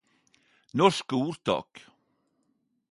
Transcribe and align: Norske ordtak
Norske 0.73 1.15
ordtak 1.21 1.85